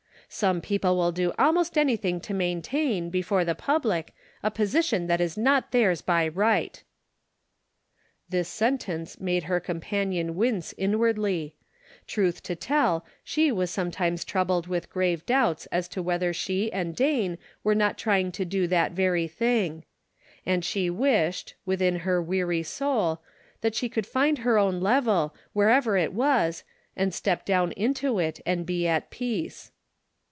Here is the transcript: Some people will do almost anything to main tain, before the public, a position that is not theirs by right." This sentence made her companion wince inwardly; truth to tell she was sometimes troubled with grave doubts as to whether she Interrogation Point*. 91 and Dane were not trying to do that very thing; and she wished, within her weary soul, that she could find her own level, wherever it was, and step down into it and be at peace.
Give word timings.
Some 0.33 0.61
people 0.61 0.95
will 0.95 1.11
do 1.11 1.33
almost 1.37 1.77
anything 1.77 2.21
to 2.21 2.33
main 2.33 2.61
tain, 2.61 3.09
before 3.09 3.43
the 3.43 3.53
public, 3.53 4.15
a 4.41 4.49
position 4.49 5.07
that 5.07 5.19
is 5.19 5.37
not 5.37 5.71
theirs 5.71 6.01
by 6.01 6.25
right." 6.25 6.81
This 8.29 8.47
sentence 8.47 9.19
made 9.19 9.43
her 9.43 9.59
companion 9.59 10.35
wince 10.37 10.73
inwardly; 10.77 11.55
truth 12.07 12.41
to 12.43 12.55
tell 12.55 13.05
she 13.25 13.51
was 13.51 13.71
sometimes 13.71 14.23
troubled 14.23 14.67
with 14.67 14.89
grave 14.89 15.25
doubts 15.25 15.65
as 15.65 15.89
to 15.89 16.01
whether 16.01 16.31
she 16.31 16.67
Interrogation 16.67 16.71
Point*. 16.95 16.99
91 17.01 17.27
and 17.31 17.35
Dane 17.37 17.43
were 17.65 17.75
not 17.75 17.97
trying 17.97 18.31
to 18.31 18.45
do 18.45 18.67
that 18.67 18.93
very 18.93 19.27
thing; 19.27 19.83
and 20.45 20.63
she 20.63 20.89
wished, 20.89 21.55
within 21.65 21.97
her 21.97 22.21
weary 22.23 22.63
soul, 22.63 23.21
that 23.59 23.75
she 23.75 23.89
could 23.89 24.07
find 24.07 24.37
her 24.37 24.57
own 24.57 24.79
level, 24.79 25.35
wherever 25.51 25.97
it 25.97 26.13
was, 26.13 26.63
and 26.95 27.13
step 27.13 27.43
down 27.43 27.73
into 27.73 28.17
it 28.17 28.39
and 28.45 28.65
be 28.65 28.87
at 28.87 29.09
peace. 29.09 29.73